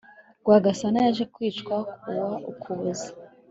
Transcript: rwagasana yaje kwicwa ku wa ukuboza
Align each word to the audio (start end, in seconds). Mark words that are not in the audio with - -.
rwagasana 0.41 0.97
yaje 1.05 1.23
kwicwa 1.33 1.75
ku 2.01 2.09
wa 2.21 2.31
ukuboza 2.51 3.09